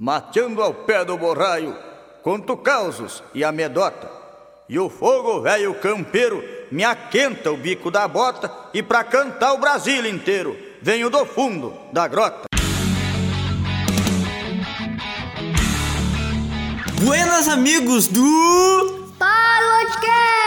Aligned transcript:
Mateando 0.00 0.62
ao 0.62 0.72
pé 0.72 1.04
do 1.04 1.18
borraio, 1.18 1.76
conto 2.22 2.56
causos 2.56 3.20
e 3.34 3.42
amedota. 3.42 4.08
E 4.68 4.78
o 4.78 4.88
fogo 4.88 5.40
velho 5.40 5.74
campeiro 5.74 6.40
me 6.70 6.84
aquenta 6.84 7.50
o 7.50 7.56
bico 7.56 7.90
da 7.90 8.06
bota 8.06 8.48
e 8.72 8.80
pra 8.80 9.02
cantar 9.02 9.54
o 9.54 9.58
Brasil 9.58 10.06
inteiro 10.06 10.56
venho 10.80 11.10
do 11.10 11.26
fundo 11.26 11.76
da 11.92 12.06
grota. 12.06 12.44
Buenas 17.02 17.48
amigos 17.48 18.06
do 18.06 19.10
Podcast! 19.18 20.37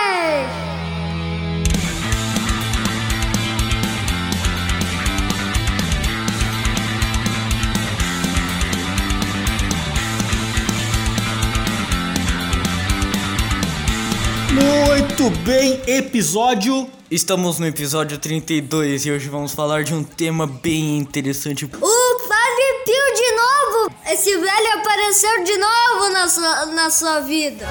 Muito 15.22 15.38
bem, 15.42 15.80
episódio. 15.86 16.90
Estamos 17.12 17.60
no 17.60 17.68
episódio 17.68 18.18
32 18.18 19.06
e 19.06 19.12
hoje 19.12 19.30
vamos 19.30 19.52
falar 19.52 19.84
de 19.84 19.94
um 19.94 20.04
tema 20.04 20.48
bem 20.48 20.98
interessante. 20.98 21.64
O 21.66 21.70
Padre 21.70 22.64
Pio 22.84 23.14
de 23.16 23.32
novo! 23.36 23.96
Esse 24.12 24.36
velho 24.36 24.80
apareceu 24.80 25.44
de 25.44 25.58
novo 25.58 26.10
na 26.12 26.28
sua, 26.28 26.66
na 26.66 26.90
sua 26.90 27.20
vida. 27.20 27.68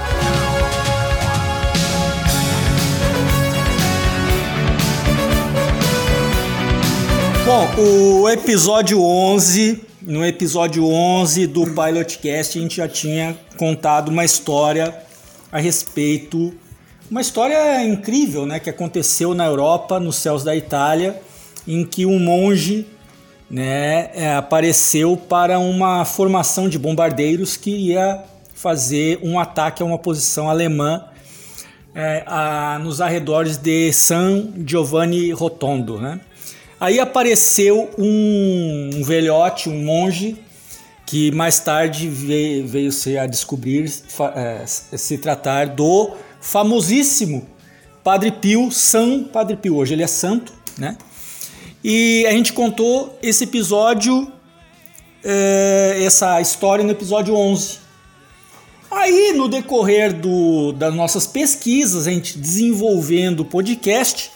Bom, 7.44 7.82
o 7.82 8.28
episódio 8.28 9.02
11, 9.02 9.84
no 10.02 10.24
episódio 10.24 10.86
11 10.86 11.48
do 11.48 11.64
Pilotcast, 11.64 12.56
a 12.56 12.62
gente 12.62 12.76
já 12.76 12.86
tinha 12.86 13.36
contado 13.56 14.08
uma 14.08 14.24
história 14.24 14.96
a 15.50 15.58
respeito 15.58 16.54
uma 17.10 17.20
história 17.20 17.84
incrível, 17.84 18.46
né, 18.46 18.60
que 18.60 18.70
aconteceu 18.70 19.34
na 19.34 19.44
Europa, 19.44 19.98
nos 19.98 20.16
céus 20.16 20.44
da 20.44 20.54
Itália, 20.54 21.20
em 21.66 21.84
que 21.84 22.06
um 22.06 22.20
monge, 22.20 22.86
né, 23.50 24.10
é, 24.14 24.34
apareceu 24.36 25.16
para 25.16 25.58
uma 25.58 26.04
formação 26.04 26.68
de 26.68 26.78
bombardeiros 26.78 27.56
que 27.56 27.70
ia 27.70 28.22
fazer 28.54 29.18
um 29.22 29.40
ataque 29.40 29.82
a 29.82 29.86
uma 29.86 29.98
posição 29.98 30.48
alemã 30.48 31.04
é, 31.94 32.22
a, 32.26 32.78
nos 32.80 33.00
arredores 33.00 33.56
de 33.56 33.92
San 33.92 34.48
Giovanni 34.64 35.32
Rotondo, 35.32 35.98
né? 35.98 36.20
Aí 36.78 37.00
apareceu 37.00 37.90
um, 37.98 38.90
um 38.94 39.02
velhote, 39.02 39.68
um 39.68 39.82
monge, 39.82 40.36
que 41.04 41.30
mais 41.32 41.58
tarde 41.58 42.08
veio, 42.08 42.66
veio 42.66 42.92
se 42.92 43.18
a 43.18 43.26
descobrir 43.26 43.92
é, 44.36 44.64
se 44.66 45.18
tratar 45.18 45.66
do 45.66 46.12
famosíssimo 46.40 47.46
Padre 48.02 48.32
Pio, 48.32 48.70
São 48.70 49.24
Padre 49.24 49.56
Pio. 49.56 49.76
Hoje 49.76 49.94
ele 49.94 50.02
é 50.02 50.06
santo, 50.06 50.52
né? 50.78 50.96
E 51.84 52.26
a 52.26 52.32
gente 52.32 52.52
contou 52.52 53.18
esse 53.22 53.44
episódio, 53.44 54.30
é, 55.22 56.00
essa 56.02 56.40
história 56.40 56.84
no 56.84 56.90
episódio 56.90 57.34
11. 57.34 57.78
Aí, 58.90 59.32
no 59.34 59.48
decorrer 59.48 60.12
do, 60.12 60.72
das 60.72 60.92
nossas 60.94 61.26
pesquisas, 61.26 62.06
a 62.06 62.10
gente 62.10 62.36
desenvolvendo 62.36 63.40
o 63.40 63.44
podcast, 63.44 64.32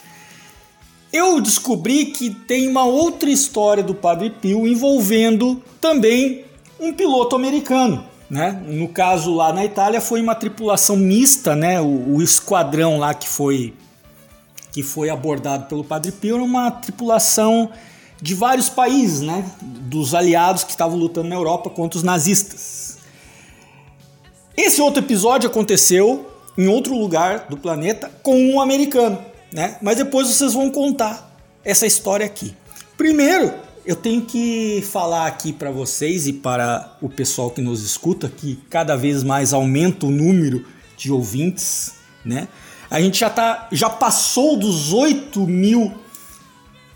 eu 1.13 1.41
descobri 1.41 2.07
que 2.07 2.31
tem 2.31 2.69
uma 2.69 2.85
outra 2.85 3.29
história 3.31 3.83
do 3.83 3.95
Padre 3.95 4.31
Pio 4.31 4.67
envolvendo 4.67 5.63
também 5.81 6.45
um 6.79 6.93
piloto 6.93 7.35
americano. 7.35 8.05
Né? 8.35 8.61
No 8.67 8.89
caso 8.89 9.33
lá 9.33 9.53
na 9.53 9.65
Itália 9.65 10.01
foi 10.01 10.21
uma 10.21 10.35
tripulação 10.35 10.97
mista, 10.97 11.55
né? 11.55 11.81
O, 11.81 12.17
o, 12.17 12.21
esquadrão 12.21 12.99
lá 12.99 13.15
que 13.15 13.29
foi 13.29 13.73
que 14.73 14.83
foi 14.83 15.09
abordado 15.09 15.67
pelo 15.67 15.85
Padre 15.85 16.11
Pio 16.11 16.35
era 16.35 16.43
uma 16.43 16.69
tripulação 16.69 17.71
de 18.21 18.35
vários 18.35 18.69
países, 18.69 19.21
né? 19.21 19.49
Dos 19.63 20.17
aliados 20.17 20.65
que 20.65 20.73
estavam 20.73 20.99
lutando 20.99 21.29
na 21.29 21.37
Europa 21.37 21.71
contra 21.71 21.97
os 21.97 22.03
nazistas. 22.03 22.99
Esse 24.57 24.83
outro 24.83 25.01
episódio 25.01 25.49
aconteceu 25.49 26.29
em 26.59 26.67
outro 26.67 26.99
lugar 26.99 27.47
do 27.49 27.57
planeta 27.57 28.11
com 28.21 28.37
um 28.37 28.61
americano, 28.61 29.25
né? 29.53 29.77
Mas 29.81 29.99
depois 29.99 30.27
vocês 30.27 30.55
vão 30.55 30.73
contar 30.73 31.39
essa 31.65 31.87
história 31.87 32.27
aqui. 32.27 32.53
Primeiro, 32.97 33.55
eu 33.87 33.95
tenho 33.95 34.23
que 34.23 34.83
falar 34.91 35.27
aqui 35.27 35.53
para 35.53 35.71
vocês 35.71 36.27
e 36.27 36.33
para 36.33 36.97
o 37.03 37.09
pessoal 37.09 37.51
que 37.51 37.61
nos 37.61 37.83
escuta 37.83 38.29
que 38.29 38.59
cada 38.71 38.97
vez 38.97 39.23
mais 39.23 39.53
aumenta 39.53 40.07
o 40.07 40.11
número 40.11 40.65
de 40.97 41.13
ouvintes, 41.13 41.93
né? 42.25 42.49
A 42.91 43.01
gente 43.01 43.19
já 43.19 43.29
tá, 43.29 43.69
já 43.73 43.91
passou 43.91 44.57
dos 44.57 44.93
8 44.93 45.41
mil 45.47 45.93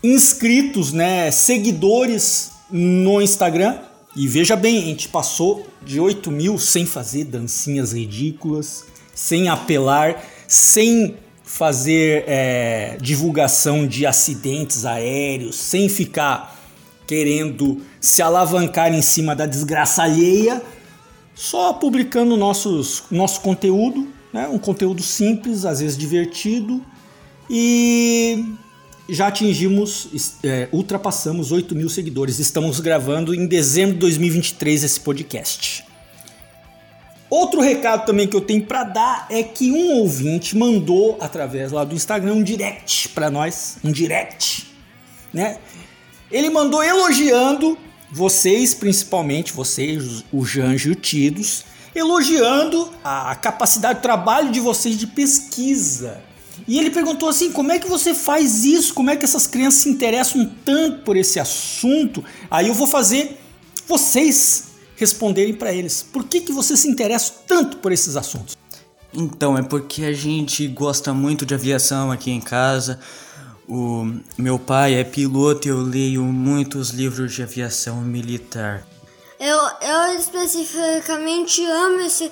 inscritos, 0.03 0.91
né? 0.91 1.29
Seguidores 1.29 2.51
no 2.71 3.21
Instagram. 3.21 3.77
E 4.15 4.27
veja 4.27 4.55
bem, 4.55 4.79
a 4.79 4.85
gente 4.85 5.07
passou 5.09 5.67
de 5.85 5.99
8 5.99 6.31
mil 6.31 6.57
sem 6.57 6.85
fazer 6.85 7.25
dancinhas 7.25 7.93
ridículas, 7.93 8.85
sem 9.13 9.47
apelar, 9.47 10.23
sem 10.47 11.17
fazer 11.43 12.23
é, 12.27 12.97
divulgação 12.99 13.85
de 13.85 14.05
acidentes 14.05 14.85
aéreos, 14.85 15.55
sem 15.55 15.87
ficar 15.87 16.58
querendo 17.09 17.81
se 17.99 18.21
alavancar 18.21 18.93
em 18.93 19.01
cima 19.01 19.35
da 19.35 19.47
desgraça 19.47 20.03
alheia, 20.03 20.61
só 21.33 21.73
publicando 21.73 22.37
nossos, 22.37 23.01
nosso 23.09 23.41
conteúdo, 23.41 24.07
né? 24.31 24.47
um 24.47 24.59
conteúdo 24.59 25.01
simples, 25.01 25.65
às 25.65 25.79
vezes 25.79 25.97
divertido, 25.97 26.85
e 27.49 28.53
já 29.09 29.25
atingimos, 29.25 30.35
é, 30.43 30.69
ultrapassamos 30.71 31.51
8 31.51 31.73
mil 31.73 31.89
seguidores. 31.89 32.37
Estamos 32.37 32.79
gravando 32.79 33.33
em 33.33 33.47
dezembro 33.47 33.95
de 33.95 34.01
2023 34.01 34.83
esse 34.83 34.99
podcast. 34.99 35.83
Outro 37.27 37.59
recado 37.59 38.05
também 38.05 38.27
que 38.27 38.35
eu 38.35 38.41
tenho 38.41 38.63
para 38.67 38.83
dar 38.83 39.25
é 39.31 39.41
que 39.41 39.71
um 39.71 39.93
ouvinte 39.97 40.55
mandou 40.55 41.17
através 41.19 41.71
lá 41.71 41.83
do 41.83 41.95
Instagram 41.95 42.33
um 42.33 42.43
direct 42.43 43.09
para 43.09 43.31
nós, 43.31 43.77
um 43.83 43.91
direct, 43.91 44.67
né? 45.33 45.57
Ele 46.31 46.49
mandou 46.49 46.83
elogiando 46.83 47.77
vocês, 48.11 48.73
principalmente 48.73 49.53
vocês, 49.53 50.23
o 50.31 50.45
Janjo 50.45 50.89
e 50.89 50.91
o 50.91 50.95
Tidos, 50.95 51.63
elogiando 51.93 52.89
a 53.03 53.35
capacidade 53.35 53.99
de 53.99 54.03
trabalho 54.03 54.51
de 54.51 54.59
vocês 54.59 54.97
de 54.97 55.07
pesquisa. 55.07 56.21
E 56.67 56.77
ele 56.77 56.89
perguntou 56.89 57.29
assim: 57.29 57.51
como 57.51 57.71
é 57.71 57.79
que 57.79 57.87
você 57.87 58.13
faz 58.13 58.63
isso? 58.63 58.93
Como 58.93 59.09
é 59.09 59.15
que 59.15 59.25
essas 59.25 59.47
crianças 59.47 59.81
se 59.81 59.89
interessam 59.89 60.49
tanto 60.63 61.03
por 61.03 61.17
esse 61.17 61.39
assunto? 61.39 62.23
Aí 62.49 62.67
eu 62.67 62.73
vou 62.73 62.87
fazer 62.87 63.39
vocês 63.87 64.65
responderem 64.95 65.53
para 65.53 65.73
eles. 65.73 66.03
Por 66.03 66.25
que, 66.25 66.41
que 66.41 66.51
vocês 66.51 66.79
se 66.79 66.87
interessam 66.87 67.35
tanto 67.47 67.77
por 67.77 67.91
esses 67.91 68.15
assuntos? 68.15 68.57
Então, 69.13 69.57
é 69.57 69.63
porque 69.63 70.03
a 70.03 70.13
gente 70.13 70.67
gosta 70.67 71.13
muito 71.13 71.45
de 71.45 71.55
aviação 71.55 72.11
aqui 72.11 72.29
em 72.29 72.39
casa. 72.39 72.99
O 73.69 74.11
meu 74.35 74.57
pai 74.57 74.95
é 74.95 75.03
piloto 75.03 75.67
e 75.67 75.69
eu 75.69 75.79
leio 75.79 76.23
muitos 76.23 76.89
livros 76.89 77.35
de 77.35 77.43
aviação 77.43 78.01
militar. 78.01 78.83
Eu, 79.39 79.57
eu 79.57 80.19
especificamente 80.19 81.63
amo 81.63 82.01
esse 82.01 82.31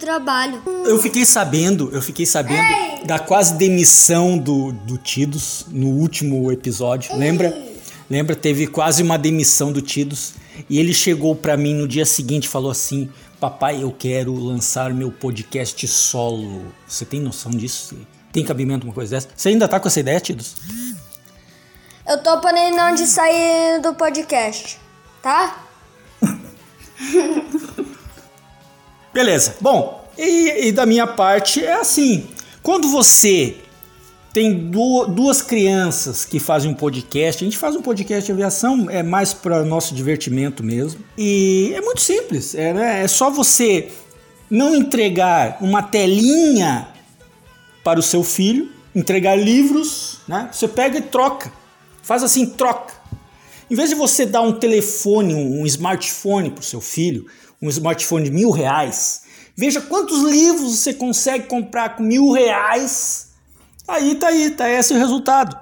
trabalho. 0.00 0.60
Eu 0.84 0.98
fiquei 0.98 1.24
sabendo, 1.24 1.88
eu 1.92 2.02
fiquei 2.02 2.26
sabendo 2.26 2.60
Ei! 2.60 3.06
da 3.06 3.20
quase 3.20 3.54
demissão 3.54 4.36
do, 4.36 4.72
do 4.72 4.98
Tidos 4.98 5.66
no 5.70 5.86
último 5.86 6.50
episódio. 6.50 7.12
Ei! 7.12 7.18
Lembra? 7.18 7.72
Lembra? 8.10 8.34
Teve 8.34 8.66
quase 8.66 9.04
uma 9.04 9.16
demissão 9.16 9.70
do 9.70 9.80
Tidos. 9.80 10.34
E 10.68 10.80
ele 10.80 10.92
chegou 10.92 11.36
para 11.36 11.56
mim 11.56 11.74
no 11.74 11.86
dia 11.86 12.04
seguinte 12.04 12.46
e 12.46 12.48
falou 12.48 12.72
assim: 12.72 13.08
Papai, 13.38 13.84
eu 13.84 13.92
quero 13.92 14.34
lançar 14.34 14.92
meu 14.92 15.12
podcast 15.12 15.86
solo. 15.86 16.64
Você 16.88 17.04
tem 17.04 17.20
noção 17.20 17.52
disso? 17.52 17.96
Tem 18.32 18.44
cabimento 18.44 18.86
uma 18.86 18.94
coisa 18.94 19.16
dessa? 19.16 19.28
Você 19.36 19.50
ainda 19.50 19.68
tá 19.68 19.78
com 19.78 19.88
essa 19.88 20.00
ideia, 20.00 20.18
Tidos? 20.18 20.56
Eu 22.08 22.22
tô 22.22 22.40
planejando 22.40 22.96
de 22.96 23.06
sair 23.06 23.80
do 23.80 23.94
podcast, 23.94 24.80
tá? 25.22 25.64
Beleza. 29.12 29.56
Bom, 29.60 30.02
e, 30.16 30.68
e, 30.68 30.72
da 30.72 30.86
minha 30.86 31.06
parte 31.06 31.64
é 31.64 31.74
assim: 31.74 32.26
quando 32.62 32.88
você 32.88 33.56
tem 34.32 34.70
duas 34.70 35.42
crianças 35.42 36.24
que 36.24 36.40
fazem 36.40 36.70
um 36.70 36.74
podcast, 36.74 37.44
a 37.44 37.46
gente 37.46 37.58
faz 37.58 37.76
um 37.76 37.82
podcast 37.82 38.24
de 38.24 38.32
aviação, 38.32 38.88
é 38.88 39.02
mais 39.02 39.34
para 39.34 39.62
nosso 39.62 39.94
divertimento 39.94 40.64
mesmo. 40.64 41.04
E 41.18 41.72
é 41.74 41.80
muito 41.82 42.00
simples: 42.00 42.54
é, 42.54 42.72
né? 42.72 43.04
é 43.04 43.08
só 43.08 43.30
você 43.30 43.92
não 44.50 44.74
entregar 44.74 45.58
uma 45.60 45.82
telinha 45.82 46.88
para 47.82 47.98
o 47.98 48.02
seu 48.02 48.22
filho, 48.22 48.70
entregar 48.94 49.36
livros, 49.36 50.18
né? 50.28 50.48
Você 50.52 50.68
pega 50.68 50.98
e 50.98 51.02
troca. 51.02 51.52
Faz 52.02 52.22
assim, 52.22 52.46
troca. 52.46 52.94
Em 53.70 53.74
vez 53.74 53.88
de 53.88 53.94
você 53.94 54.26
dar 54.26 54.42
um 54.42 54.52
telefone, 54.52 55.34
um 55.34 55.64
smartphone 55.66 56.50
para 56.50 56.60
o 56.60 56.64
seu 56.64 56.80
filho, 56.80 57.26
um 57.60 57.68
smartphone 57.70 58.24
de 58.24 58.30
mil 58.30 58.50
reais, 58.50 59.22
veja 59.56 59.80
quantos 59.80 60.22
livros 60.22 60.78
você 60.78 60.92
consegue 60.92 61.46
comprar 61.46 61.96
com 61.96 62.02
mil 62.02 62.32
reais. 62.32 63.28
Aí 63.88 64.14
tá 64.16 64.28
aí, 64.28 64.50
tá 64.50 64.68
esse 64.68 64.92
o 64.92 64.98
resultado. 64.98 65.58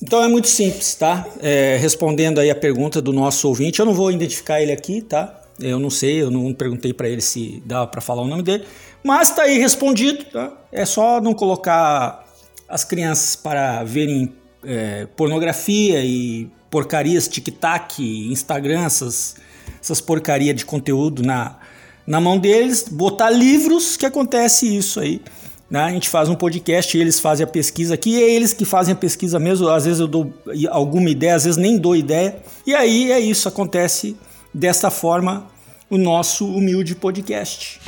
Então 0.01 0.23
é 0.23 0.27
muito 0.27 0.47
simples, 0.47 0.95
tá? 0.95 1.25
É, 1.41 1.77
respondendo 1.81 2.39
aí 2.39 2.49
a 2.49 2.55
pergunta 2.55 3.01
do 3.01 3.11
nosso 3.11 3.47
ouvinte, 3.47 3.79
eu 3.79 3.85
não 3.85 3.93
vou 3.93 4.11
identificar 4.11 4.61
ele 4.61 4.71
aqui, 4.71 5.01
tá? 5.01 5.41
Eu 5.59 5.79
não 5.79 5.89
sei, 5.89 6.21
eu 6.21 6.29
não 6.29 6.53
perguntei 6.53 6.93
para 6.93 7.09
ele 7.09 7.21
se 7.21 7.61
dava 7.65 7.87
para 7.87 7.99
falar 7.99 8.21
o 8.21 8.27
nome 8.27 8.43
dele, 8.43 8.65
mas 9.03 9.31
tá 9.31 9.43
aí 9.43 9.57
respondido, 9.57 10.23
tá? 10.25 10.51
É 10.71 10.85
só 10.85 11.19
não 11.19 11.33
colocar 11.33 12.25
as 12.69 12.83
crianças 12.83 13.35
para 13.35 13.83
verem 13.83 14.33
é, 14.63 15.07
pornografia 15.15 16.03
e 16.03 16.49
porcarias, 16.69 17.27
tic-tac, 17.27 18.01
Instagram, 18.31 18.85
essas, 18.85 19.35
essas 19.81 20.01
porcarias 20.01 20.55
de 20.55 20.65
conteúdo 20.65 21.23
na, 21.23 21.57
na 22.05 22.19
mão 22.19 22.37
deles, 22.37 22.87
botar 22.89 23.29
livros 23.29 23.97
que 23.97 24.05
acontece 24.05 24.77
isso 24.77 24.99
aí. 24.99 25.21
Né? 25.69 25.81
A 25.81 25.89
gente 25.89 26.09
faz 26.09 26.29
um 26.29 26.35
podcast, 26.35 26.97
eles 26.97 27.19
fazem 27.19 27.43
a 27.43 27.47
pesquisa 27.47 27.93
aqui, 27.93 28.21
é 28.21 28.29
eles 28.29 28.53
que 28.53 28.65
fazem 28.65 28.93
a 28.93 28.97
pesquisa 28.97 29.39
mesmo. 29.39 29.67
Às 29.69 29.85
vezes 29.85 29.99
eu 29.99 30.07
dou 30.07 30.33
alguma 30.69 31.09
ideia, 31.09 31.35
às 31.35 31.43
vezes 31.43 31.57
nem 31.57 31.77
dou 31.77 31.95
ideia. 31.95 32.37
E 32.65 32.73
aí 32.73 33.11
é 33.11 33.19
isso, 33.19 33.47
acontece 33.47 34.15
desta 34.57 34.89
forma 34.89 35.45
o 35.89 35.97
nosso 35.97 36.45
humilde 36.45 36.95
podcast. 36.95 37.79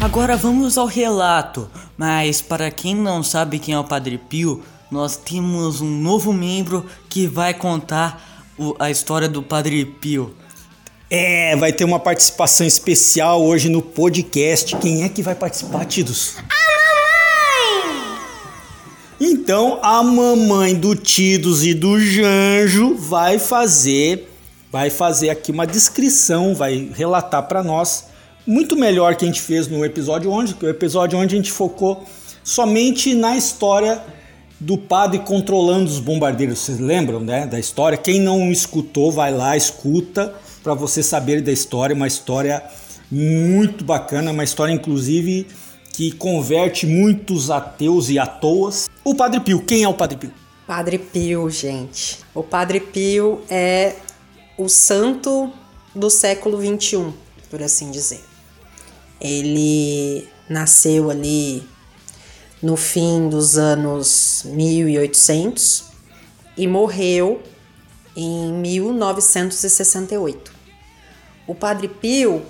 Agora 0.00 0.36
vamos 0.36 0.78
ao 0.78 0.86
relato, 0.86 1.68
mas 1.96 2.40
para 2.40 2.70
quem 2.70 2.94
não 2.94 3.22
sabe 3.22 3.58
quem 3.58 3.74
é 3.74 3.78
o 3.78 3.84
Padre 3.84 4.18
Pio, 4.18 4.62
nós 4.90 5.16
temos 5.16 5.80
um 5.80 5.90
novo 5.90 6.32
membro 6.32 6.86
que 7.08 7.26
vai 7.26 7.52
contar 7.52 8.50
o, 8.58 8.74
a 8.78 8.90
história 8.90 9.28
do 9.28 9.42
Padre 9.42 9.84
Pio. 9.84 10.34
É, 11.10 11.56
vai 11.56 11.72
ter 11.72 11.84
uma 11.84 11.98
participação 11.98 12.66
especial 12.66 13.42
hoje 13.42 13.68
no 13.68 13.82
podcast. 13.82 14.76
Quem 14.76 15.02
é 15.02 15.08
que 15.08 15.22
vai 15.22 15.34
participar, 15.34 15.84
Tidos? 15.84 16.36
A 16.38 16.42
mamãe! 16.42 16.81
Então, 19.24 19.78
a 19.82 20.02
mamãe 20.02 20.74
do 20.74 20.96
Tidos 20.96 21.64
e 21.64 21.72
do 21.72 21.96
Janjo 22.00 22.96
vai 22.96 23.38
fazer 23.38 24.28
vai 24.72 24.90
fazer 24.90 25.30
aqui 25.30 25.52
uma 25.52 25.64
descrição, 25.64 26.56
vai 26.56 26.90
relatar 26.92 27.46
para 27.46 27.62
nós 27.62 28.06
muito 28.44 28.74
melhor 28.74 29.14
que 29.14 29.24
a 29.24 29.28
gente 29.28 29.40
fez 29.40 29.68
no 29.68 29.84
episódio 29.84 30.28
onde, 30.28 30.54
que 30.54 30.66
o 30.66 30.68
episódio 30.68 31.16
onde 31.16 31.34
a 31.34 31.36
gente 31.36 31.52
focou 31.52 32.04
somente 32.42 33.14
na 33.14 33.36
história 33.36 34.02
do 34.58 34.76
padre 34.76 35.20
controlando 35.20 35.88
os 35.88 36.00
bombardeiros. 36.00 36.58
Vocês 36.58 36.80
lembram, 36.80 37.20
né, 37.20 37.46
da 37.46 37.60
história? 37.60 37.96
Quem 37.96 38.18
não 38.18 38.50
escutou, 38.50 39.12
vai 39.12 39.32
lá, 39.32 39.56
escuta 39.56 40.34
para 40.64 40.74
você 40.74 41.00
saber 41.00 41.42
da 41.42 41.52
história, 41.52 41.94
uma 41.94 42.08
história 42.08 42.60
muito 43.08 43.84
bacana, 43.84 44.32
uma 44.32 44.42
história 44.42 44.72
inclusive 44.72 45.46
que 45.92 46.12
converte 46.12 46.86
muitos 46.86 47.50
ateus 47.50 48.08
e 48.08 48.18
atoas. 48.18 48.88
O 49.04 49.14
Padre 49.14 49.40
Pio, 49.40 49.62
quem 49.62 49.82
é 49.82 49.88
o 49.88 49.94
Padre 49.94 50.16
Pio? 50.16 50.32
Padre 50.66 50.98
Pio, 50.98 51.50
gente. 51.50 52.18
O 52.34 52.42
Padre 52.42 52.80
Pio 52.80 53.42
é 53.50 53.96
o 54.56 54.68
santo 54.68 55.52
do 55.94 56.08
século 56.08 56.56
21, 56.58 57.12
por 57.50 57.62
assim 57.62 57.90
dizer. 57.90 58.24
Ele 59.20 60.26
nasceu 60.48 61.10
ali 61.10 61.62
no 62.62 62.76
fim 62.76 63.28
dos 63.28 63.58
anos 63.58 64.44
1800 64.46 65.84
e 66.56 66.66
morreu 66.66 67.42
em 68.16 68.52
1968. 68.52 70.52
O 71.46 71.54
Padre 71.54 71.88
Pio, 71.88 72.42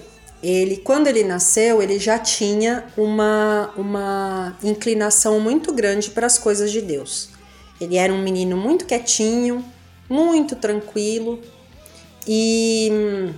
ele 0.42 0.76
quando 0.78 1.06
ele 1.06 1.22
nasceu, 1.22 1.80
ele 1.80 1.98
já 1.98 2.18
tinha 2.18 2.84
uma, 2.96 3.70
uma 3.76 4.56
inclinação 4.62 5.38
muito 5.38 5.72
grande 5.72 6.10
para 6.10 6.26
as 6.26 6.38
coisas 6.38 6.72
de 6.72 6.80
Deus. 6.80 7.28
Ele 7.80 7.96
era 7.96 8.12
um 8.12 8.22
menino 8.22 8.56
muito 8.56 8.84
quietinho, 8.84 9.64
muito 10.08 10.56
tranquilo 10.56 11.40
e 12.26 12.88
hum, 12.92 13.34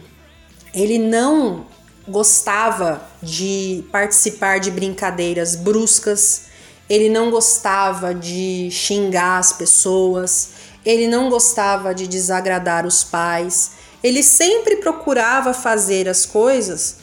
ele 0.72 0.98
não 0.98 1.66
gostava 2.06 3.02
de 3.22 3.84
participar 3.90 4.58
de 4.58 4.70
brincadeiras 4.70 5.56
bruscas, 5.56 6.46
ele 6.88 7.08
não 7.08 7.30
gostava 7.30 8.14
de 8.14 8.68
xingar 8.70 9.38
as 9.38 9.52
pessoas, 9.52 10.50
ele 10.84 11.06
não 11.06 11.30
gostava 11.30 11.94
de 11.94 12.06
desagradar 12.06 12.86
os 12.86 13.02
pais, 13.02 13.72
ele 14.04 14.22
sempre 14.22 14.76
procurava 14.76 15.54
fazer 15.54 16.10
as 16.10 16.26
coisas 16.26 16.98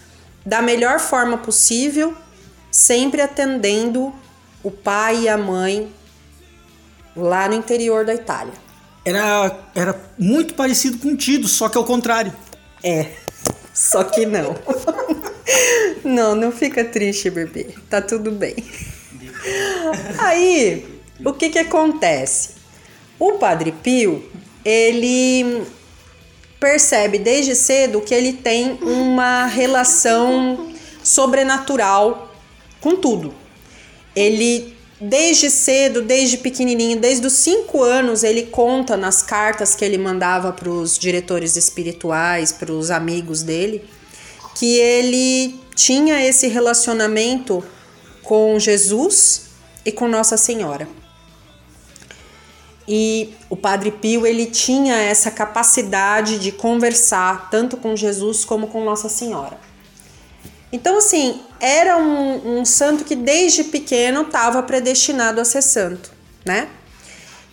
da 0.46 0.62
melhor 0.62 1.00
forma 1.00 1.36
possível, 1.36 2.16
sempre 2.72 3.22
atendendo 3.22 4.14
o 4.64 4.70
pai 4.70 5.24
e 5.24 5.30
a 5.30 5.36
mãe 5.36 5.92
lá 7.16 7.48
no 7.48 7.56
interior 7.56 8.06
da 8.06 8.14
Itália. 8.14 8.54
Era, 9.04 9.60
era 9.74 10.00
muito 10.16 10.54
parecido 10.54 11.00
com 11.00 11.10
o 11.10 11.18
Tido, 11.18 11.48
só 11.48 11.68
que 11.68 11.78
ao 11.78 11.84
contrário. 11.84 12.32
É, 12.84 13.08
só 13.74 14.04
que 14.04 14.28
não. 14.28 14.56
não, 16.06 16.36
não 16.36 16.52
fica 16.52 16.86
triste, 16.86 17.32
bebê. 17.32 17.74
Tá 17.90 18.00
tudo 18.00 18.30
bem. 18.30 18.56
Aí, 20.20 21.02
o 21.26 21.34
que 21.34 21.50
que 21.50 21.58
acontece? 21.58 22.52
O 23.18 23.34
Padre 23.34 23.72
Pio, 23.72 24.24
ele 24.64 25.66
percebe 26.62 27.18
desde 27.18 27.56
cedo 27.56 28.02
que 28.02 28.14
ele 28.14 28.34
tem 28.34 28.78
uma 28.84 29.48
relação 29.48 30.72
sobrenatural 31.04 32.32
com 32.80 32.96
tudo. 32.96 33.34
Ele 34.16 34.78
desde 35.00 35.50
cedo, 35.50 36.04
desde 36.04 36.38
pequenininho, 36.38 37.00
desde 37.00 37.26
os 37.26 37.34
cinco 37.34 37.82
anos, 37.82 38.24
ele 38.24 38.44
conta 38.44 38.96
nas 38.96 39.24
cartas 39.24 39.74
que 39.74 39.84
ele 39.84 39.98
mandava 39.98 40.54
para 40.54 40.70
os 40.70 41.00
diretores 41.00 41.56
espirituais, 41.56 42.52
para 42.52 42.72
os 42.72 42.92
amigos 42.92 43.42
dele, 43.42 43.84
que 44.54 44.78
ele 44.78 45.60
tinha 45.74 46.24
esse 46.24 46.48
relacionamento 46.48 47.64
com 48.22 48.60
Jesus 48.60 49.48
e 49.84 49.92
com 49.92 50.08
Nossa 50.08 50.38
Senhora. 50.38 51.01
E 52.88 53.34
o 53.50 53.56
Padre 53.56 53.92
Pio 53.92 54.26
ele 54.26 54.48
tinha 54.48 54.96
essa 54.96 55.30
capacidade 55.30 56.40
de 56.40 56.52
conversar 56.52 57.50
tanto 57.50 57.78
com 57.78 57.96
Jesus 57.96 58.44
como 58.44 58.68
com 58.68 58.84
Nossa 58.84 59.08
Senhora. 59.08 59.58
Então, 60.72 60.98
assim, 60.98 61.42
era 61.60 61.98
um, 61.98 62.60
um 62.60 62.66
santo 62.66 63.04
que 63.04 63.16
desde 63.16 63.66
pequeno 63.66 64.22
estava 64.22 64.64
predestinado 64.64 65.42
a 65.42 65.46
ser 65.46 65.62
santo, 65.62 66.12
né? 66.46 66.70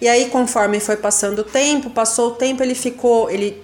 E 0.01 0.09
aí, 0.09 0.31
conforme 0.31 0.79
foi 0.79 0.97
passando 0.97 1.41
o 1.41 1.45
tempo, 1.45 1.91
passou 1.91 2.29
o 2.29 2.35
tempo, 2.35 2.63
ele 2.63 2.77
ficou, 2.77 3.29
ele 3.29 3.61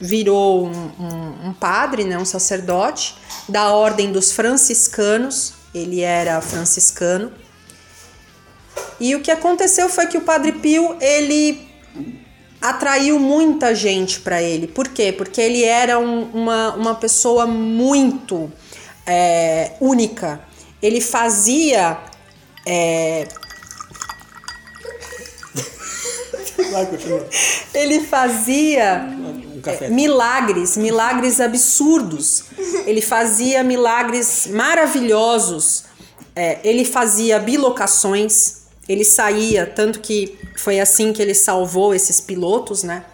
virou 0.00 0.66
um, 0.66 0.70
um, 0.70 1.48
um, 1.48 1.52
padre, 1.52 2.04
né, 2.04 2.18
um 2.18 2.24
sacerdote 2.24 3.14
da 3.48 3.70
ordem 3.72 4.10
dos 4.10 4.32
franciscanos. 4.32 5.52
Ele 5.74 6.00
era 6.00 6.40
franciscano. 6.40 7.30
E 8.98 9.14
o 9.14 9.20
que 9.20 9.30
aconteceu 9.30 9.88
foi 9.88 10.06
que 10.06 10.16
o 10.16 10.22
Padre 10.22 10.52
Pio 10.52 10.96
ele 11.00 11.66
atraiu 12.60 13.18
muita 13.18 13.74
gente 13.74 14.20
para 14.20 14.42
ele. 14.42 14.66
Por 14.66 14.88
quê? 14.88 15.12
Porque 15.12 15.40
ele 15.40 15.62
era 15.62 15.98
um, 15.98 16.22
uma, 16.32 16.74
uma 16.74 16.94
pessoa 16.94 17.46
muito 17.46 18.50
é, 19.06 19.72
única. 19.80 20.40
Ele 20.82 21.00
fazia. 21.00 21.98
É... 22.66 23.28
Ele 27.74 28.00
fazia 28.00 29.06
milagres, 29.90 30.76
milagres 30.76 31.40
absurdos. 31.40 32.44
Ele 32.86 33.00
fazia 33.00 33.62
milagres 33.62 34.46
maravilhosos. 34.48 35.84
É, 36.34 36.58
ele 36.64 36.84
fazia 36.84 37.38
bilocações. 37.38 38.65
Ele 38.88 39.04
saía, 39.04 39.66
tanto 39.66 40.00
que 40.00 40.38
foi 40.56 40.78
assim 40.78 41.12
que 41.12 41.20
ele 41.20 41.34
salvou 41.34 41.94
esses 41.94 42.20
pilotos, 42.20 42.82
né? 42.82 43.04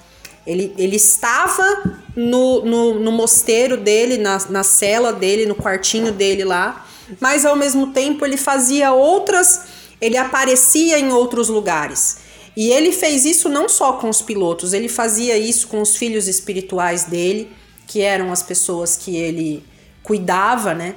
Ele, 0.47 0.75
ele 0.77 0.97
estava 0.97 2.01
no, 2.17 2.65
no, 2.65 3.01
no 3.01 3.13
mosteiro 3.13 3.77
dele, 3.77 4.19
na, 4.19 4.39
na 4.51 4.63
cela 4.63 5.13
dele, 5.13 5.47
no 5.47 5.55
quartinho 5.55 6.13
dele 6.13 6.45
lá, 6.45 6.87
mas 7.21 7.47
ao 7.47 7.55
mesmo 7.55 7.93
tempo 7.93 8.27
ele 8.27 8.37
fazia 8.37 8.93
outras, 8.93 9.63
ele 10.01 10.17
aparecia 10.17 10.99
em 10.99 11.13
outros 11.13 11.49
lugares. 11.49 12.19
E 12.57 12.71
ele 12.71 12.93
fez 12.93 13.25
isso 13.25 13.49
não 13.49 13.69
só 13.69 13.95
com 13.95 14.09
os 14.09 14.21
pilotos, 14.21 14.73
ele 14.73 14.89
fazia 14.89 15.39
isso 15.39 15.69
com 15.69 15.81
os 15.81 15.97
filhos 15.97 16.29
espirituais 16.29 17.05
dele, 17.05 17.51
que 17.87 18.01
eram 18.01 18.33
as 18.33 18.43
pessoas 18.43 18.97
que 18.97 19.17
ele 19.17 19.65
cuidava, 20.03 20.75
né? 20.75 20.97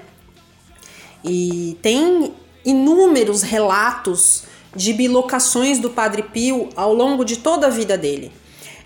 E 1.24 1.78
tem 1.82 2.34
inúmeros 2.64 3.42
relatos 3.42 4.44
de 4.76 4.94
bilocações 4.94 5.80
do 5.80 5.90
Padre 5.90 6.24
Pio 6.24 6.70
ao 6.76 6.94
longo 6.94 7.24
de 7.24 7.38
toda 7.38 7.68
a 7.68 7.70
vida 7.70 7.98
dele. 7.98 8.32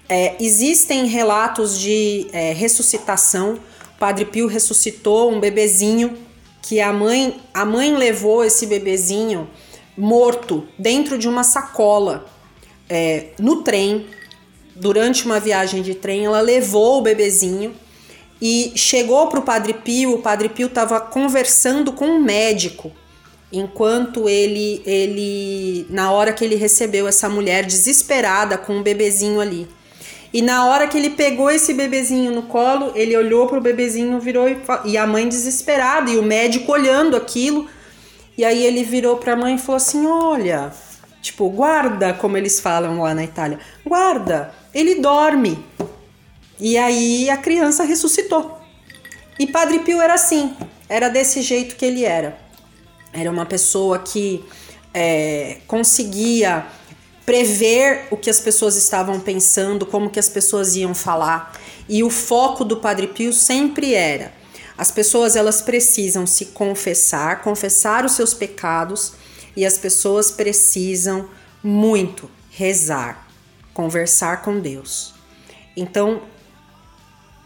É, 0.07 0.35
existem 0.39 1.05
relatos 1.05 1.79
de 1.79 2.27
é, 2.31 2.53
ressuscitação. 2.53 3.59
O 3.95 3.99
Padre 3.99 4.25
Pio 4.25 4.47
ressuscitou 4.47 5.31
um 5.31 5.39
bebezinho 5.39 6.17
que 6.61 6.79
a 6.79 6.93
mãe, 6.93 7.39
a 7.53 7.65
mãe 7.65 7.95
levou 7.95 8.43
esse 8.43 8.65
bebezinho 8.65 9.49
morto 9.97 10.67
dentro 10.77 11.17
de 11.17 11.27
uma 11.27 11.43
sacola 11.43 12.25
é, 12.87 13.27
no 13.39 13.63
trem. 13.63 14.07
Durante 14.75 15.25
uma 15.25 15.39
viagem 15.39 15.81
de 15.81 15.93
trem, 15.93 16.25
ela 16.25 16.39
levou 16.39 16.99
o 16.99 17.01
bebezinho 17.01 17.75
e 18.41 18.71
chegou 18.75 19.27
para 19.27 19.39
o 19.39 19.43
Padre 19.43 19.73
Pio. 19.73 20.15
O 20.15 20.21
Padre 20.21 20.47
Pio 20.49 20.67
estava 20.67 21.01
conversando 21.01 21.91
com 21.91 22.05
um 22.05 22.19
médico 22.19 22.91
enquanto 23.51 24.29
ele 24.29 24.81
ele 24.85 25.87
na 25.89 26.11
hora 26.11 26.31
que 26.33 26.45
ele 26.45 26.55
recebeu 26.55 27.07
essa 27.07 27.27
mulher 27.27 27.65
desesperada 27.65 28.57
com 28.57 28.77
um 28.77 28.83
bebezinho 28.83 29.39
ali. 29.39 29.67
E 30.31 30.41
na 30.43 30.67
hora 30.67 30.87
que 30.87 30.95
ele 30.95 31.09
pegou 31.09 31.49
esse 31.49 31.73
bebezinho 31.73 32.31
no 32.31 32.43
colo, 32.43 32.91
ele 32.93 33.17
olhou 33.17 33.47
pro 33.47 33.59
bebezinho, 33.59 34.19
virou 34.19 34.47
e, 34.47 34.57
e 34.85 34.97
a 34.97 35.07
mãe 35.07 35.27
desesperada 35.27 36.11
e 36.11 36.17
o 36.17 36.23
médico 36.23 36.71
olhando 36.71 37.15
aquilo. 37.15 37.67
E 38.37 38.45
aí 38.45 38.63
ele 38.63 38.83
virou 38.83 39.17
para 39.17 39.33
a 39.33 39.35
mãe 39.35 39.55
e 39.55 39.57
falou 39.57 39.77
assim: 39.77 40.05
"Olha, 40.05 40.71
tipo, 41.21 41.49
guarda, 41.49 42.13
como 42.13 42.37
eles 42.37 42.59
falam 42.59 43.01
lá 43.01 43.13
na 43.15 43.23
Itália. 43.23 43.59
Guarda, 43.83 44.53
ele 44.73 44.95
dorme". 44.95 45.57
E 46.59 46.77
aí 46.77 47.29
a 47.29 47.37
criança 47.37 47.83
ressuscitou. 47.83 48.59
E 49.39 49.47
Padre 49.47 49.79
Pio 49.79 50.01
era 50.01 50.13
assim, 50.13 50.53
era 50.87 51.07
desse 51.07 51.41
jeito 51.41 51.75
que 51.75 51.85
ele 51.85 52.03
era. 52.03 52.37
Era 53.11 53.29
uma 53.29 53.45
pessoa 53.45 53.99
que 53.99 54.43
é, 54.93 55.57
conseguia 55.67 56.65
prever 57.25 58.07
o 58.09 58.17
que 58.17 58.29
as 58.29 58.39
pessoas 58.39 58.75
estavam 58.75 59.19
pensando, 59.19 59.85
como 59.85 60.09
que 60.09 60.19
as 60.19 60.29
pessoas 60.29 60.75
iam 60.75 60.95
falar. 60.95 61.53
E 61.87 62.03
o 62.03 62.09
foco 62.09 62.65
do 62.65 62.77
Padre 62.77 63.07
Pio 63.07 63.31
sempre 63.31 63.93
era: 63.93 64.33
as 64.77 64.91
pessoas 64.91 65.35
elas 65.35 65.61
precisam 65.61 66.25
se 66.25 66.47
confessar, 66.47 67.41
confessar 67.41 68.05
os 68.05 68.13
seus 68.13 68.33
pecados, 68.33 69.13
e 69.55 69.65
as 69.65 69.77
pessoas 69.77 70.31
precisam 70.31 71.29
muito 71.63 72.29
rezar, 72.49 73.27
conversar 73.73 74.41
com 74.41 74.59
Deus. 74.59 75.13
Então, 75.75 76.21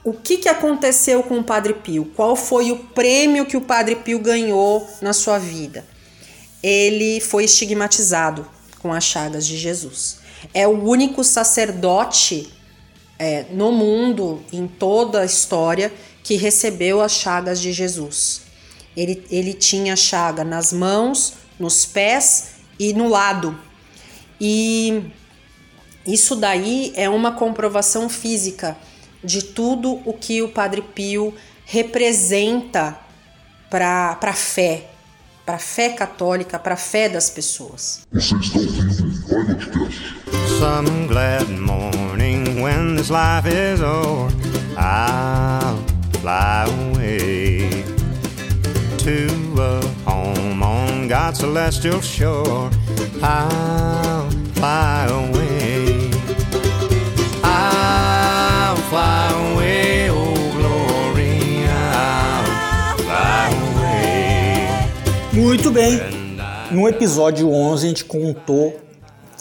o 0.04 0.12
que, 0.12 0.38
que 0.38 0.50
aconteceu 0.50 1.24
com 1.24 1.40
o 1.40 1.44
Padre 1.44 1.74
Pio? 1.74 2.12
Qual 2.16 2.36
foi 2.36 2.72
o 2.72 2.78
prêmio 2.78 3.46
que 3.46 3.56
o 3.56 3.62
Padre 3.62 3.96
Pio 3.96 4.20
ganhou 4.20 4.86
na 5.02 5.14
sua 5.14 5.40
vida? 5.40 5.86
Ele 6.62 7.22
foi 7.22 7.46
estigmatizado 7.46 8.46
com 8.80 8.92
as 8.92 9.04
chagas 9.06 9.48
de 9.48 9.58
Jesus. 9.58 10.18
É 10.54 10.68
o 10.68 10.84
único 10.84 11.24
sacerdote 11.24 12.52
é, 13.18 13.46
no 13.52 13.72
mundo, 13.72 14.44
em 14.52 14.68
toda 14.68 15.22
a 15.22 15.26
história, 15.26 15.94
que 16.22 16.36
recebeu 16.36 17.02
as 17.02 17.14
chagas 17.14 17.62
de 17.62 17.72
Jesus. 17.72 18.42
Ele, 18.98 19.26
ele 19.32 19.54
tinha 19.54 19.96
chaga 19.96 20.44
nas 20.44 20.74
mãos, 20.74 21.34
nos 21.58 21.86
pés 21.86 22.56
e 22.78 22.94
no 22.94 23.08
lado. 23.08 23.58
E 24.40 25.04
isso 26.06 26.36
daí 26.36 26.92
é 26.96 27.10
uma 27.10 27.32
comprovação 27.32 28.10
física 28.10 28.78
de 29.24 29.42
tudo 29.42 30.02
o 30.06 30.14
que 30.14 30.42
o 30.42 30.50
Padre 30.50 30.82
Pio 30.82 31.34
representa 31.66 32.98
para 33.70 34.18
a 34.22 34.34
fé, 34.34 34.90
para 35.46 35.56
a 35.56 35.60
fé 35.60 35.90
católica, 35.90 36.60
para 36.60 36.74
a 36.74 36.78
fé 36.78 37.10
das 37.10 37.30
pessoas. 37.30 38.02
Você 38.12 38.36
está 38.36 38.60
ouvindo 38.60 39.26
Pilotcast. 39.28 40.14
Some 40.60 41.08
glad 41.08 41.50
morning 41.50 42.62
when 42.62 42.96
this 42.96 43.10
life 43.10 43.46
is 43.46 43.82
o'er, 43.82 44.30
I'll 44.78 45.78
fly 46.22 46.66
away 46.68 47.84
to 49.00 49.28
a 49.60 49.82
home 50.06 50.64
on 50.64 51.08
God's 51.08 51.40
celestial 51.40 52.02
shore. 52.02 52.70
I'll 53.22 54.30
fly 54.56 55.08
away. 55.10 55.53
Muito 65.34 65.72
bem. 65.72 66.00
No 66.72 66.88
episódio 66.88 67.50
11 67.52 67.86
a 67.86 67.90
gente 67.90 68.06
contou 68.06 68.80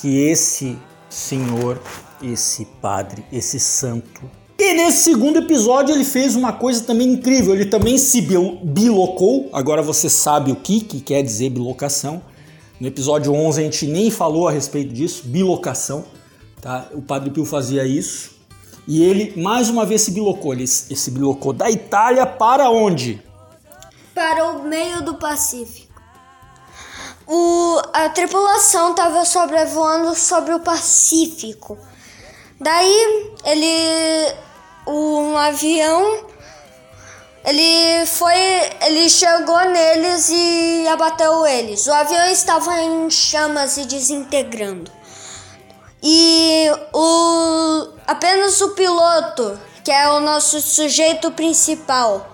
que 0.01 0.19
esse 0.27 0.77
senhor, 1.09 1.81
esse 2.23 2.65
padre, 2.81 3.25
esse 3.33 3.59
santo. 3.61 4.23
E 4.59 4.75
nesse 4.75 5.05
segundo 5.05 5.39
episódio 5.39 5.95
ele 5.95 6.05
fez 6.05 6.37
uma 6.37 6.53
coisa 6.53 6.83
também 6.85 7.09
incrível. 7.13 7.55
Ele 7.55 7.67
também 7.67 7.99
se 7.99 8.21
bil- 8.21 8.59
bilocou. 8.63 9.49
Agora 9.53 9.83
você 9.83 10.09
sabe 10.09 10.53
o 10.53 10.57
que, 10.57 10.81
que 10.81 11.01
quer 11.01 11.23
dizer 11.23 11.51
bilocação. 11.51 12.23
No 12.81 12.87
episódio 12.87 13.33
11 13.33 13.61
a 13.61 13.65
gente 13.65 13.87
nem 13.87 14.11
falou 14.11 14.49
a 14.49 14.53
respeito 14.53 14.93
disso, 14.93 15.23
bilocação. 15.27 16.05
Tá? 16.61 16.87
O 16.93 17.03
Padre 17.03 17.31
Pio 17.31 17.45
fazia 17.45 17.85
isso. 17.85 18.33
E 18.87 19.03
ele 19.03 19.41
mais 19.41 19.69
uma 19.69 19.85
vez 19.87 20.03
se 20.03 20.11
bilocou. 20.11 20.53
Ele 20.53 20.67
se 20.67 21.11
bilocou 21.11 21.53
da 21.53 21.71
Itália 21.71 22.27
para 22.27 22.71
onde? 22.71 23.21
Para 24.15 24.53
o 24.53 24.69
meio 24.69 25.03
do 25.03 25.15
Pacífico. 25.15 25.82
O, 27.35 27.81
a 27.95 28.11
tripulação 28.11 28.91
estava 28.91 29.25
sobrevoando 29.25 30.15
sobre 30.15 30.53
o 30.53 30.61
Pacífico. 30.61 31.79
Daí 32.61 33.33
ele. 33.47 34.35
Um 34.87 35.35
avião. 35.39 36.27
Ele 37.43 38.05
foi. 38.05 38.35
Ele 38.83 39.09
chegou 39.09 39.65
neles 39.65 40.29
e 40.29 40.87
abateu 40.89 41.47
eles. 41.47 41.87
O 41.87 41.93
avião 41.95 42.27
estava 42.27 42.79
em 42.83 43.09
chamas 43.09 43.79
e 43.79 43.87
desintegrando. 43.87 44.93
E 46.03 46.67
o 46.93 47.89
apenas 48.07 48.61
o 48.61 48.73
piloto, 48.73 49.59
que 49.83 49.91
é 49.91 50.11
o 50.11 50.21
nosso 50.21 50.61
sujeito 50.61 51.31
principal, 51.31 52.31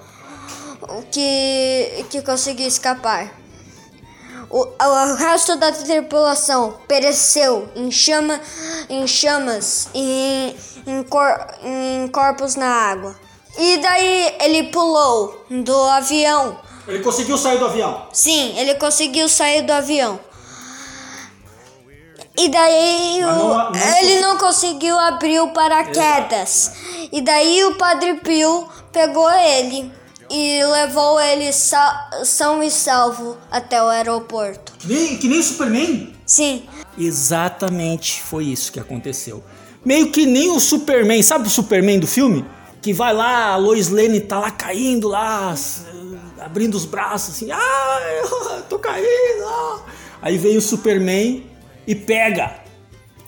que, 1.12 2.05
que 2.11 2.21
conseguiu 2.21 2.67
escapar. 2.67 3.38
O, 4.50 4.67
o 4.67 5.14
resto 5.14 5.57
da 5.57 5.71
tripulação 5.71 6.78
pereceu 6.88 7.69
em, 7.76 7.90
chama, 7.90 8.40
em 8.88 9.07
chamas 9.07 9.88
e 9.95 10.57
em, 10.87 11.02
cor, 11.02 11.47
em 11.62 12.09
corpos 12.09 12.55
na 12.57 12.67
água. 12.67 13.14
E 13.59 13.76
daí 13.78 14.37
ele 14.40 14.64
pulou 14.64 15.45
do 15.50 15.83
avião. 15.90 16.59
Ele 16.87 17.00
conseguiu 17.00 17.37
sair 17.37 17.59
do 17.59 17.67
avião. 17.67 18.07
Sim, 18.12 18.57
ele 18.59 18.75
conseguiu 18.76 19.28
sair 19.28 19.62
do 19.62 19.73
avião. 19.73 20.19
E 22.38 22.49
daí 22.49 23.21
o- 23.25 23.26
não- 23.26 23.71
não- 23.73 23.99
ele 23.99 24.21
não 24.21 24.38
conseguiu 24.38 24.99
abrir 24.99 25.40
o 25.40 25.49
paraquedas. 25.52 26.73
E 27.12 27.21
daí 27.21 27.64
o 27.64 27.75
Padre 27.76 28.14
Pio 28.14 28.67
pegou 28.93 29.28
ele 29.31 29.93
e 30.30 30.62
levou 30.64 31.20
ele 31.20 31.50
são 31.52 32.62
e 32.62 32.70
salvo 32.70 33.37
até 33.50 33.82
o 33.82 33.88
aeroporto. 33.88 34.73
Que 34.78 34.87
nem, 34.88 35.16
que 35.16 35.28
nem 35.28 35.42
Superman? 35.42 36.12
Sim, 36.26 36.64
Exatamente 36.99 38.20
foi 38.23 38.44
isso 38.47 38.73
que 38.73 38.80
aconteceu. 38.80 39.42
Meio 39.85 40.11
que 40.11 40.26
nem 40.26 40.50
o 40.50 40.58
Superman, 40.58 41.23
sabe 41.23 41.47
o 41.47 41.50
Superman 41.50 41.99
do 42.00 42.06
filme? 42.06 42.44
Que 42.82 42.92
vai 42.92 43.12
lá, 43.14 43.52
a 43.52 43.56
Lois 43.56 43.88
Lane 43.88 44.20
tá 44.20 44.38
lá 44.40 44.50
caindo 44.50 45.06
lá, 45.08 45.54
abrindo 46.40 46.75
os 46.75 46.85
braços 46.85 47.35
assim, 47.37 47.50
ah, 47.52 47.99
eu 48.23 48.62
tô 48.68 48.78
caindo. 48.78 49.44
ah." 49.44 49.80
Aí 50.20 50.37
vem 50.37 50.56
o 50.56 50.61
Superman 50.61 51.47
e 51.87 51.94
pega 51.94 52.56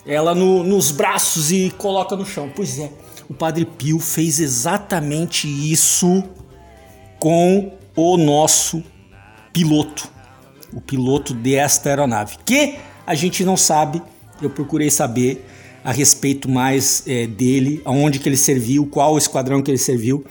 ela 0.04 0.34
no- 0.34 0.64
nos 0.64 0.90
braços 0.90 1.52
e 1.52 1.72
coloca 1.78 2.16
no 2.16 2.26
chão. 2.26 2.50
Pois 2.54 2.78
é, 2.78 2.90
o 3.28 3.34
Padre 3.34 3.64
Pio 3.64 4.00
fez 4.00 4.40
exatamente 4.40 5.46
isso 5.46 6.24
com 7.20 7.72
o 7.94 8.16
nosso 8.16 8.82
piloto, 9.52 10.08
o 10.72 10.80
piloto 10.80 11.34
desta 11.34 11.90
aeronave, 11.90 12.38
que 12.44 12.76
a 13.06 13.14
gente 13.14 13.44
não 13.44 13.56
sabe, 13.56 14.02
eu 14.40 14.50
procurei 14.50 14.90
saber 14.90 15.46
a 15.84 15.92
respeito 15.92 16.48
mais 16.48 17.04
eh, 17.06 17.26
dele, 17.26 17.80
aonde 17.84 18.18
que 18.18 18.28
ele 18.28 18.36
serviu, 18.36 18.86
qual 18.86 19.16
esquadrão 19.18 19.62
que 19.62 19.70
ele 19.70 19.78
serviu, 19.78 20.24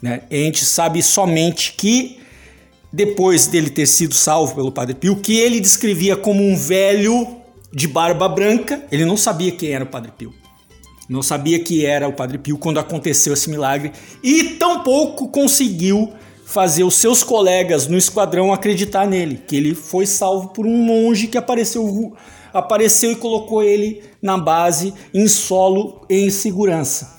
né? 0.00 0.22
A 0.30 0.34
gente 0.34 0.64
sabe 0.64 1.02
somente 1.02 1.74
que 1.76 2.18
depois 2.92 3.46
dele 3.46 3.70
ter 3.70 3.86
sido 3.86 4.14
salvo 4.14 4.54
pelo 4.54 4.72
Padre 4.72 4.94
Pio, 4.94 5.16
que 5.16 5.38
ele 5.38 5.60
descrevia 5.60 6.16
como 6.16 6.42
um 6.42 6.56
velho 6.56 7.36
de 7.72 7.86
barba 7.86 8.28
branca, 8.28 8.82
ele 8.90 9.04
não 9.04 9.16
sabia 9.16 9.52
quem 9.52 9.70
era 9.70 9.84
o 9.84 9.88
Padre 9.88 10.12
Pio. 10.16 10.34
Não 11.08 11.22
sabia 11.22 11.58
que 11.58 11.84
era 11.84 12.08
o 12.08 12.12
Padre 12.12 12.38
Pio 12.38 12.56
quando 12.56 12.78
aconteceu 12.78 13.34
esse 13.34 13.50
milagre 13.50 13.92
e 14.22 14.44
tampouco 14.50 15.28
conseguiu 15.28 16.12
fazer 16.50 16.82
os 16.82 16.96
seus 16.96 17.22
colegas 17.22 17.86
no 17.86 17.96
esquadrão 17.96 18.52
acreditar 18.52 19.06
nele, 19.06 19.40
que 19.46 19.54
ele 19.54 19.72
foi 19.72 20.04
salvo 20.04 20.48
por 20.48 20.66
um 20.66 20.76
monge 20.78 21.28
que 21.28 21.38
apareceu, 21.38 22.12
apareceu 22.52 23.12
e 23.12 23.16
colocou 23.16 23.62
ele 23.62 24.02
na 24.20 24.36
base 24.36 24.92
em 25.14 25.28
solo 25.28 26.04
em 26.10 26.28
segurança. 26.28 27.16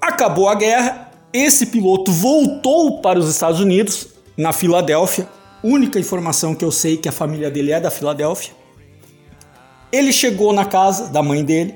Acabou 0.00 0.48
a 0.48 0.54
guerra, 0.54 1.10
esse 1.34 1.66
piloto 1.66 2.10
voltou 2.10 3.02
para 3.02 3.18
os 3.18 3.28
Estados 3.28 3.60
Unidos, 3.60 4.08
na 4.38 4.54
Filadélfia. 4.54 5.28
Única 5.62 5.98
informação 5.98 6.54
que 6.54 6.64
eu 6.64 6.72
sei 6.72 6.96
que 6.96 7.08
a 7.08 7.12
família 7.12 7.50
dele 7.50 7.72
é 7.72 7.80
da 7.80 7.90
Filadélfia. 7.90 8.54
Ele 9.92 10.12
chegou 10.14 10.50
na 10.54 10.64
casa 10.64 11.08
da 11.08 11.22
mãe 11.22 11.44
dele. 11.44 11.74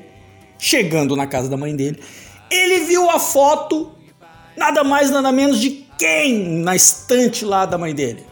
Chegando 0.59 1.14
na 1.14 1.26
casa 1.26 1.49
da 1.49 1.57
mãe 1.59 1.76
dele, 1.76 2.00
ele 2.50 2.87
viu 2.87 3.09
a 3.09 3.21
foto, 3.21 3.93
nada 4.57 4.83
mais 4.83 5.09
nada 5.09 5.31
menos 5.31 5.61
de 5.61 5.88
quem 5.99 6.61
na 6.62 6.76
estante 6.76 7.45
lá 7.45 7.67
da 7.67 7.76
mãe 7.76 7.95
dele? 7.95 8.25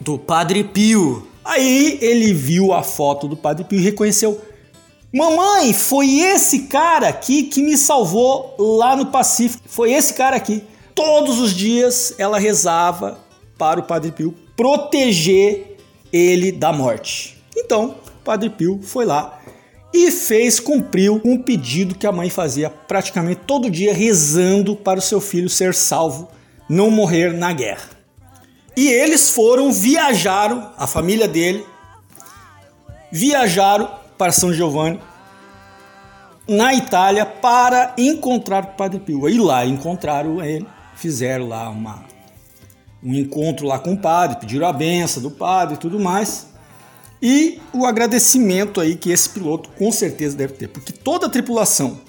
Do 0.00 0.18
Padre 0.18 0.64
Pio. 0.64 1.28
Aí 1.44 1.98
ele 2.00 2.32
viu 2.32 2.72
a 2.72 2.82
foto 2.82 3.28
do 3.28 3.36
Padre 3.36 3.64
Pio 3.64 3.78
e 3.78 3.82
reconheceu: 3.82 4.40
Mamãe, 5.12 5.72
foi 5.72 6.20
esse 6.20 6.60
cara 6.60 7.08
aqui 7.08 7.44
que 7.44 7.62
me 7.62 7.76
salvou 7.76 8.54
lá 8.58 8.96
no 8.96 9.06
Pacífico. 9.06 9.62
Foi 9.66 9.92
esse 9.92 10.14
cara 10.14 10.36
aqui. 10.36 10.64
Todos 10.94 11.38
os 11.38 11.52
dias 11.52 12.14
ela 12.18 12.38
rezava 12.38 13.18
para 13.58 13.80
o 13.80 13.82
Padre 13.82 14.12
Pio 14.12 14.34
proteger 14.56 15.76
ele 16.12 16.50
da 16.50 16.72
morte. 16.72 17.40
Então, 17.56 17.96
o 18.20 18.24
Padre 18.24 18.50
Pio 18.50 18.80
foi 18.82 19.04
lá 19.04 19.40
e 19.92 20.10
fez, 20.10 20.60
cumpriu 20.60 21.20
um 21.24 21.36
pedido 21.36 21.94
que 21.94 22.06
a 22.06 22.12
mãe 22.12 22.30
fazia 22.30 22.70
praticamente 22.70 23.40
todo 23.46 23.70
dia, 23.70 23.92
rezando 23.92 24.76
para 24.76 24.98
o 24.98 25.02
seu 25.02 25.20
filho 25.20 25.48
ser 25.48 25.74
salvo, 25.74 26.28
não 26.70 26.88
morrer 26.88 27.32
na 27.32 27.52
guerra. 27.52 27.90
E 28.76 28.86
eles 28.86 29.30
foram, 29.30 29.72
viajaram, 29.72 30.70
a 30.78 30.86
família 30.86 31.26
dele, 31.26 31.66
viajaram 33.10 33.90
para 34.16 34.30
São 34.30 34.52
Giovanni, 34.52 35.00
na 36.46 36.72
Itália, 36.72 37.26
para 37.26 37.92
encontrar 37.98 38.62
o 38.62 38.66
Padre 38.68 39.00
Pio. 39.00 39.28
E 39.28 39.36
lá 39.36 39.66
encontraram 39.66 40.40
ele, 40.40 40.64
fizeram 40.94 41.48
lá 41.48 41.68
uma, 41.68 42.04
um 43.02 43.14
encontro 43.14 43.66
lá 43.66 43.80
com 43.80 43.94
o 43.94 43.98
padre, 43.98 44.38
pediram 44.38 44.68
a 44.68 44.72
benção 44.72 45.20
do 45.20 45.30
padre 45.30 45.74
e 45.74 45.78
tudo 45.78 45.98
mais. 45.98 46.46
E 47.20 47.60
o 47.72 47.84
agradecimento 47.84 48.80
aí 48.80 48.94
que 48.94 49.10
esse 49.10 49.28
piloto 49.28 49.68
com 49.70 49.90
certeza 49.90 50.36
deve 50.36 50.54
ter, 50.54 50.68
porque 50.68 50.92
toda 50.92 51.26
a 51.26 51.30
tripulação 51.30 52.00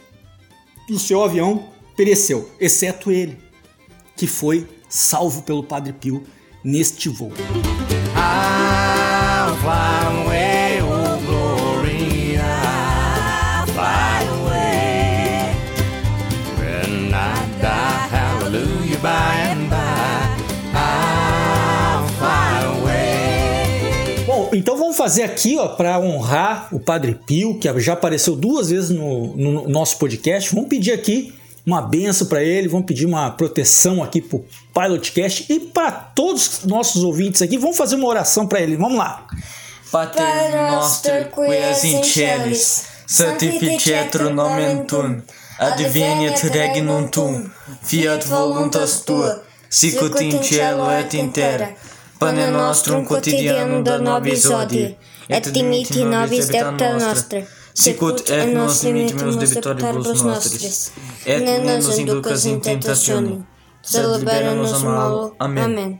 do 0.87 0.99
seu 0.99 1.23
avião 1.23 1.67
pereceu, 1.97 2.49
exceto 2.59 3.11
ele, 3.11 3.50
que 4.21 4.27
foi 4.27 4.67
salvo 4.87 5.41
pelo 5.41 5.63
Padre 5.63 5.93
Pio 5.93 6.21
neste 6.63 7.09
voo. 7.09 7.31
Bom, 24.27 24.51
então 24.53 24.77
vamos 24.77 24.95
fazer 24.95 25.23
aqui, 25.23 25.57
ó, 25.57 25.69
para 25.69 25.99
honrar 25.99 26.67
o 26.71 26.79
Padre 26.79 27.19
Pio, 27.25 27.57
que 27.57 27.79
já 27.79 27.93
apareceu 27.93 28.35
duas 28.35 28.69
vezes 28.69 28.91
no, 28.91 29.35
no 29.35 29.67
nosso 29.67 29.97
podcast. 29.97 30.53
Vamos 30.53 30.69
pedir 30.69 30.91
aqui 30.91 31.40
uma 31.65 31.81
benção 31.81 32.27
para 32.27 32.43
ele, 32.43 32.67
vamos 32.67 32.85
pedir 32.85 33.05
uma 33.05 33.29
proteção 33.31 34.03
aqui 34.03 34.21
pro 34.21 34.45
Pilotcast 34.73 35.45
e 35.51 35.59
para 35.59 35.91
todos 35.91 36.59
os 36.59 36.65
nossos 36.65 37.03
ouvintes 37.03 37.41
aqui. 37.41 37.57
Vamos 37.57 37.77
fazer 37.77 37.95
uma 37.95 38.07
oração 38.07 38.47
para 38.47 38.61
ele. 38.61 38.75
Vamos 38.75 38.97
lá. 38.97 39.27
Pater 39.91 40.71
noster 40.71 41.29
qui 41.31 41.51
es 41.51 41.83
in 41.83 42.01
celis, 42.01 42.85
sanctificetur 43.05 44.29
nomen 44.33 44.85
tuum, 44.85 45.21
adveniat 45.59 46.41
regnum 46.43 47.09
tuum, 47.09 47.51
fiat 47.83 48.25
voluntas 48.25 49.01
tua, 49.01 49.43
sicut 49.69 50.21
in 50.21 50.41
cielo 50.41 50.89
et 50.89 51.13
in 51.13 51.29
terra. 51.29 51.75
Pane 52.17 52.51
nostrum 52.51 53.03
quotidianum 53.03 53.83
da 53.83 53.97
nobis 53.97 54.45
hodie, 54.45 54.95
et 55.27 55.51
dimitti 55.51 56.05
nobis 56.05 56.47
debita 56.47 56.93
nostra, 56.93 57.45
sicut 57.73 58.29
et 58.29 58.53
nos 58.53 58.81
dimittimus 58.81 59.37
debitoribus 59.37 60.23
nostris, 60.23 60.91
et 61.25 61.43
ne 61.43 61.59
nos 61.65 61.97
inducas 61.97 62.45
in 62.45 62.61
tentationem, 62.61 63.45
sed 63.81 64.05
libera-nos 64.05 64.73
a 64.73 64.79
malo. 64.79 65.35
Amen. 65.39 65.99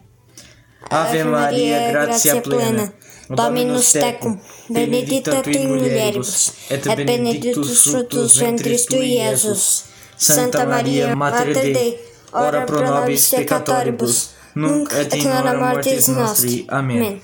Ave 0.89 1.23
Maria, 1.23 1.91
gratia 1.91 2.41
plena, 2.41 2.91
Dominus 3.29 3.91
tecum, 3.93 4.39
benedicta 4.69 5.41
tu 5.41 5.49
in 5.49 5.67
mulieribus, 5.67 6.51
et 6.69 6.83
benedictus 7.05 7.83
fructus 7.83 8.37
ventris 8.39 8.85
tui, 8.85 9.15
Iesus. 9.15 9.91
Santa 10.21 10.65
Maria, 10.65 11.15
Mater 11.15 11.53
Dei, 11.53 11.97
ora 12.31 12.61
pro 12.65 12.81
nobis 12.85 13.29
peccatoribus, 13.29 14.29
nunc 14.53 14.93
et 14.93 15.13
in 15.15 15.31
hora 15.31 15.57
mortis 15.57 16.07
nostri. 16.07 16.65
Amém. 16.69 16.99
Bem, 16.99 17.21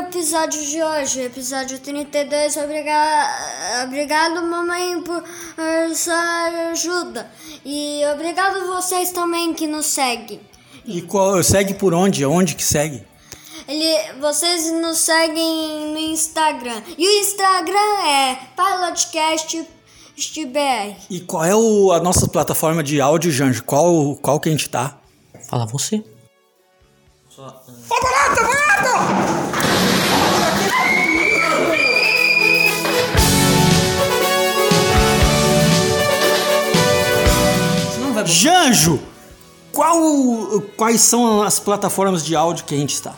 o 0.00 0.04
episódio 0.04 0.64
de 0.64 0.82
hoje, 0.82 1.20
episódio 1.20 1.78
32. 1.78 2.56
Obriga... 2.56 3.28
Obrigado, 3.84 4.42
mamãe, 4.42 5.02
por 5.02 5.22
sua 5.94 6.70
ajuda. 6.70 7.30
E 7.64 8.00
obrigado 8.14 8.66
vocês 8.66 9.12
também 9.12 9.52
que 9.52 9.66
nos 9.66 9.84
seguem. 9.86 10.40
E 10.86 11.02
qual, 11.02 11.42
segue 11.42 11.74
por 11.74 11.92
onde? 11.92 12.24
Onde 12.24 12.54
que 12.54 12.64
segue? 12.64 13.02
Ele, 13.68 14.14
vocês 14.20 14.72
nos 14.72 14.96
seguem 14.98 15.92
no 15.92 15.98
Instagram. 15.98 16.82
E 16.96 17.06
o 17.06 17.20
Instagram 17.20 18.06
é 18.06 18.38
PilotcastBR. 18.56 19.66
E 21.10 21.20
qual 21.20 21.44
é 21.44 21.54
o, 21.54 21.92
a 21.92 22.00
nossa 22.00 22.26
plataforma 22.26 22.82
de 22.82 23.02
áudio, 23.02 23.30
Janjo? 23.30 23.62
Qual, 23.64 24.16
qual 24.16 24.40
que 24.40 24.48
a 24.48 24.52
gente 24.52 24.70
tá? 24.70 24.98
Fala 25.48 25.66
você. 25.66 26.02
Janjo! 38.26 39.00
Qual, 39.70 40.60
quais 40.76 41.00
são 41.02 41.42
as 41.42 41.60
plataformas 41.60 42.24
de 42.24 42.34
áudio 42.34 42.64
que 42.64 42.74
a 42.74 42.78
gente 42.78 42.94
está? 42.94 43.14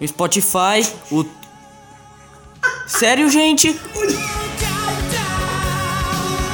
O 0.00 0.08
Spotify, 0.08 0.84
o. 1.12 1.24
Sério, 2.88 3.30
gente? 3.30 3.78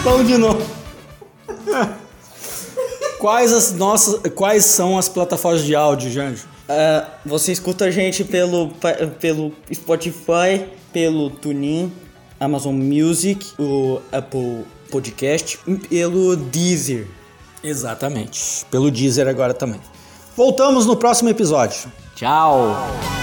Vamos 0.04 0.26
de 0.26 0.36
novo. 0.36 0.62
Quais 3.18 3.52
as 3.52 3.72
nossas, 3.72 4.20
quais 4.34 4.64
são 4.64 4.96
as 4.96 5.08
plataformas 5.08 5.64
de 5.64 5.74
áudio, 5.74 6.10
Janjo? 6.10 6.46
Ah, 6.68 7.08
você 7.24 7.52
escuta 7.52 7.86
a 7.86 7.90
gente 7.90 8.24
pelo, 8.24 8.70
pelo 9.20 9.52
Spotify, 9.72 10.64
pelo 10.92 11.30
TuneIn, 11.30 11.92
Amazon 12.38 12.74
Music, 12.74 13.46
o 13.58 14.00
Apple 14.12 14.64
Podcast, 14.90 15.58
e 15.66 15.76
pelo 15.76 16.36
Deezer. 16.36 17.08
Exatamente. 17.62 18.64
Pelo 18.70 18.90
Deezer 18.90 19.26
agora 19.26 19.52
também. 19.52 19.80
Voltamos 20.36 20.86
no 20.86 20.96
próximo 20.96 21.28
episódio. 21.28 21.90
Tchau! 22.14 23.17